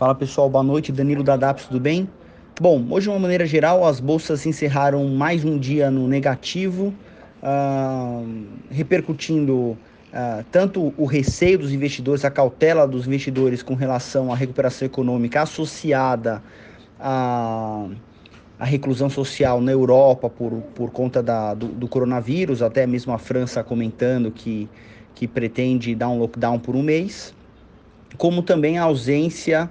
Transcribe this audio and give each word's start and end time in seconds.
Fala 0.00 0.14
pessoal, 0.14 0.48
boa 0.48 0.64
noite. 0.64 0.90
Danilo 0.90 1.22
da 1.22 1.36
DAPS, 1.36 1.66
tudo 1.66 1.78
bem? 1.78 2.08
Bom, 2.58 2.86
hoje 2.88 3.04
de 3.04 3.10
uma 3.10 3.18
maneira 3.18 3.44
geral 3.44 3.84
as 3.84 4.00
bolsas 4.00 4.46
encerraram 4.46 5.06
mais 5.08 5.44
um 5.44 5.58
dia 5.58 5.90
no 5.90 6.08
negativo, 6.08 6.94
uh, 7.42 8.26
repercutindo 8.70 9.54
uh, 9.54 9.76
tanto 10.50 10.94
o 10.96 11.04
receio 11.04 11.58
dos 11.58 11.70
investidores, 11.70 12.24
a 12.24 12.30
cautela 12.30 12.88
dos 12.88 13.06
investidores 13.06 13.62
com 13.62 13.74
relação 13.74 14.32
à 14.32 14.34
recuperação 14.34 14.86
econômica 14.86 15.42
associada 15.42 16.42
à, 16.98 17.86
à 18.58 18.64
reclusão 18.64 19.10
social 19.10 19.60
na 19.60 19.72
Europa 19.72 20.30
por, 20.30 20.62
por 20.74 20.90
conta 20.90 21.22
da, 21.22 21.52
do, 21.52 21.66
do 21.66 21.86
coronavírus, 21.86 22.62
até 22.62 22.86
mesmo 22.86 23.12
a 23.12 23.18
França 23.18 23.62
comentando 23.62 24.30
que, 24.30 24.66
que 25.14 25.28
pretende 25.28 25.94
dar 25.94 26.08
um 26.08 26.18
lockdown 26.18 26.58
por 26.58 26.74
um 26.74 26.82
mês, 26.82 27.34
como 28.16 28.42
também 28.42 28.78
a 28.78 28.84
ausência 28.84 29.68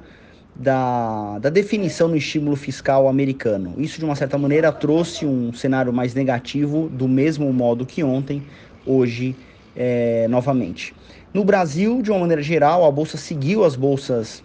da, 0.59 1.39
da 1.39 1.49
definição 1.49 2.09
no 2.09 2.17
estímulo 2.17 2.57
fiscal 2.57 3.07
americano. 3.07 3.73
Isso, 3.77 3.97
de 3.97 4.03
uma 4.03 4.15
certa 4.15 4.37
maneira, 4.37 4.71
trouxe 4.73 5.25
um 5.25 5.53
cenário 5.53 5.93
mais 5.93 6.13
negativo, 6.13 6.89
do 6.89 7.07
mesmo 7.07 7.51
modo 7.53 7.85
que 7.85 8.03
ontem, 8.03 8.43
hoje, 8.85 9.37
é, 9.73 10.27
novamente. 10.27 10.93
No 11.33 11.45
Brasil, 11.45 12.01
de 12.01 12.11
uma 12.11 12.19
maneira 12.19 12.41
geral, 12.41 12.85
a 12.85 12.91
bolsa 12.91 13.15
seguiu 13.15 13.63
as 13.63 13.77
bolsas 13.77 14.43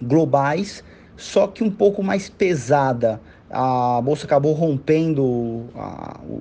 globais, 0.00 0.82
só 1.14 1.46
que 1.46 1.62
um 1.62 1.70
pouco 1.70 2.02
mais 2.02 2.30
pesada. 2.30 3.20
A 3.50 4.00
bolsa 4.02 4.24
acabou 4.24 4.54
rompendo 4.54 5.66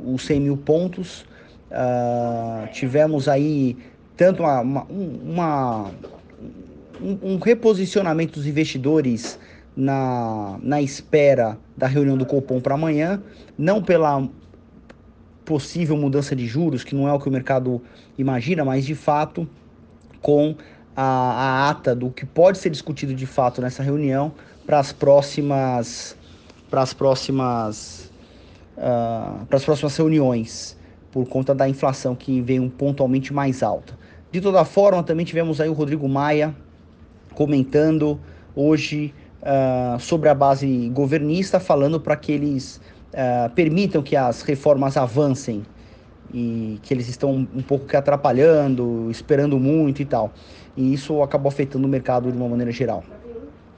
os 0.05 0.25
100 0.25 0.39
mil 0.39 0.57
pontos. 0.57 1.25
Uh, 1.69 2.71
tivemos 2.71 3.27
aí 3.27 3.75
tanto 4.15 4.43
uma, 4.43 4.61
uma, 4.61 4.87
uma 5.23 5.91
um, 7.03 7.33
um 7.33 7.37
reposicionamento 7.37 8.33
dos 8.33 8.47
investidores 8.47 9.37
na, 9.75 10.57
na 10.61 10.81
espera 10.81 11.57
da 11.75 11.87
reunião 11.87 12.17
do 12.17 12.25
Copom 12.25 12.61
para 12.61 12.75
amanhã, 12.75 13.21
não 13.57 13.83
pela 13.83 14.27
possível 15.43 15.97
mudança 15.97 16.35
de 16.35 16.47
juros, 16.47 16.83
que 16.83 16.95
não 16.95 17.07
é 17.07 17.13
o 17.13 17.19
que 17.19 17.27
o 17.27 17.31
mercado 17.31 17.81
imagina, 18.17 18.63
mas 18.63 18.85
de 18.85 18.95
fato 18.95 19.47
com 20.21 20.55
a, 20.95 21.03
a 21.03 21.69
ata 21.69 21.93
do 21.93 22.09
que 22.09 22.25
pode 22.25 22.57
ser 22.57 22.69
discutido 22.69 23.13
de 23.13 23.25
fato 23.25 23.61
nessa 23.61 23.83
reunião 23.83 24.31
para 24.65 24.79
as 24.79 24.93
próximas 24.93 26.15
para 26.69 26.81
as 26.81 26.93
próximas 26.93 28.11
uh, 28.77 29.45
para 29.45 29.57
as 29.57 29.65
próximas 29.65 29.97
reuniões 29.97 30.77
por 31.11 31.27
conta 31.27 31.53
da 31.53 31.67
inflação 31.67 32.15
que 32.15 32.41
veio 32.41 32.67
pontualmente 32.69 33.33
mais 33.33 33.61
alta. 33.61 33.97
De 34.31 34.41
toda 34.41 34.65
forma, 34.65 35.03
também 35.03 35.23
tivemos 35.23 35.61
aí 35.61 35.69
o 35.69 35.73
Rodrigo 35.73 36.07
Maia 36.09 36.55
comentando 37.33 38.19
hoje 38.55 39.13
uh, 39.41 39.99
sobre 39.99 40.29
a 40.29 40.33
base 40.33 40.89
governista, 40.89 41.59
falando 41.59 41.99
para 41.99 42.15
que 42.15 42.31
eles 42.31 42.79
uh, 43.13 43.49
permitam 43.53 44.01
que 44.01 44.15
as 44.15 44.41
reformas 44.41 44.97
avancem 44.97 45.63
e 46.33 46.79
que 46.81 46.93
eles 46.93 47.07
estão 47.07 47.31
um 47.31 47.61
pouco 47.61 47.85
que 47.85 47.95
atrapalhando, 47.95 49.07
esperando 49.11 49.59
muito 49.59 50.01
e 50.01 50.05
tal. 50.05 50.33
E 50.75 50.91
isso 50.93 51.21
acabou 51.21 51.49
afetando 51.49 51.85
o 51.85 51.89
mercado 51.89 52.31
de 52.31 52.37
uma 52.37 52.49
maneira 52.49 52.71
geral. 52.71 53.03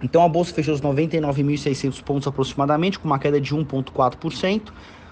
Então 0.02 0.23
a 0.23 0.30
bolsa 0.30 0.53
fechou 0.53 0.73
os 0.73 0.81
99.600 0.81 2.02
pontos 2.03 2.28
aproximadamente, 2.28 3.00
com 3.00 3.08
uma 3.08 3.20
queda 3.20 3.42
de 3.42 3.56
1,4%. 3.56 4.72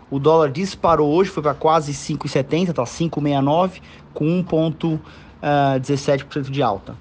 O 0.09 0.19
dólar 0.19 0.51
disparou 0.51 1.09
hoje, 1.11 1.29
foi 1.31 1.41
para 1.41 1.55
quase 1.55 1.91
5,70, 1.91 2.69
está 2.69 2.83
5,69, 2.83 3.81
com 4.13 4.43
1,17% 4.43 6.51
de 6.51 6.61
alta. 6.61 6.95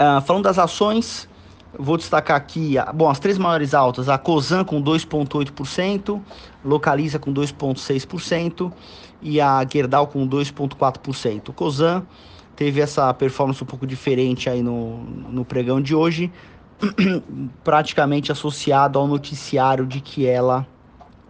Uh, 0.00 0.20
falando 0.22 0.44
das 0.44 0.58
ações, 0.58 1.28
vou 1.76 1.96
destacar 1.96 2.36
aqui, 2.36 2.76
bom, 2.94 3.10
as 3.10 3.18
três 3.18 3.36
maiores 3.36 3.74
altas, 3.74 4.08
a 4.08 4.16
Cosan 4.16 4.64
com 4.64 4.80
2,8%, 4.80 6.20
Localiza 6.64 7.18
com 7.18 7.34
2,6% 7.34 8.72
e 9.20 9.40
a 9.40 9.66
Gerdau 9.68 10.06
com 10.06 10.26
2,4%. 10.28 11.52
Cosan 11.52 12.04
teve 12.54 12.80
essa 12.80 13.12
performance 13.12 13.62
um 13.62 13.66
pouco 13.66 13.86
diferente 13.86 14.48
aí 14.48 14.62
no, 14.62 14.98
no 15.02 15.44
pregão 15.44 15.80
de 15.80 15.94
hoje, 15.94 16.32
praticamente 17.64 18.30
associado 18.30 18.98
ao 18.98 19.06
noticiário 19.06 19.86
de 19.86 20.00
que 20.00 20.26
ela, 20.26 20.66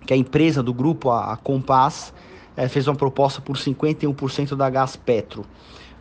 que 0.06 0.12
a 0.12 0.16
empresa 0.16 0.62
do 0.62 0.74
grupo, 0.74 1.10
a, 1.10 1.32
a 1.32 1.36
Compass, 1.36 2.12
é, 2.56 2.68
fez 2.68 2.86
uma 2.86 2.96
proposta 2.96 3.40
por 3.40 3.56
51% 3.56 4.56
da 4.56 4.68
Gás 4.68 4.96
Petro. 4.96 5.44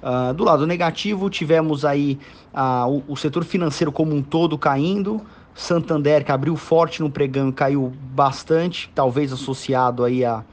Uh, 0.08 0.34
do 0.34 0.46
lado 0.46 0.66
negativo, 0.66 1.30
tivemos 1.30 1.84
aí 1.84 2.18
uh, 2.54 2.88
o, 2.90 3.12
o, 3.12 3.18
setor 3.18 3.44
financeiro 3.44 3.92
como 3.92 4.16
um 4.16 4.24
todo 4.24 4.58
caindo. 4.58 5.20
Santander, 5.54 6.24
que 6.24 6.32
abriu 6.32 6.56
forte 6.56 7.02
no 7.02 7.10
pregão, 7.10 7.52
caiu 7.52 7.92
bastante, 8.14 8.90
talvez 8.96 9.34
associado 9.34 10.06
aí 10.06 10.24
à, 10.24 10.46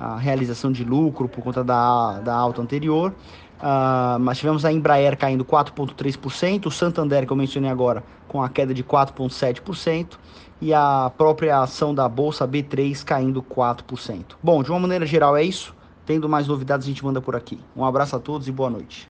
à 0.00 0.16
realização 0.16 0.72
de 0.72 0.84
lucro 0.84 1.28
por 1.28 1.44
conta 1.44 1.62
da, 1.62 2.20
da 2.20 2.34
alta 2.34 2.62
anterior. 2.62 3.12
Uh, 3.58 4.18
mas 4.20 4.38
tivemos 4.38 4.64
a 4.64 4.72
Embraer 4.72 5.18
caindo 5.18 5.44
4,3%, 5.44 6.64
o 6.64 6.70
Santander, 6.70 7.26
que 7.26 7.32
eu 7.32 7.36
mencionei 7.36 7.70
agora, 7.70 8.02
com 8.26 8.42
a 8.42 8.48
queda 8.48 8.72
de 8.72 8.82
4,7%, 8.82 10.18
e 10.62 10.72
a 10.72 11.12
própria 11.14 11.60
ação 11.60 11.94
da 11.94 12.08
Bolsa 12.08 12.48
B3 12.48 13.04
caindo 13.04 13.42
4%. 13.42 14.36
Bom, 14.42 14.62
de 14.62 14.70
uma 14.70 14.80
maneira 14.80 15.04
geral 15.04 15.36
é 15.36 15.42
isso. 15.42 15.74
Tendo 16.04 16.28
mais 16.28 16.46
novidades, 16.46 16.86
a 16.86 16.90
gente 16.90 17.04
manda 17.04 17.20
por 17.20 17.34
aqui. 17.34 17.58
Um 17.74 17.84
abraço 17.84 18.14
a 18.16 18.20
todos 18.20 18.46
e 18.48 18.52
boa 18.52 18.70
noite. 18.70 19.02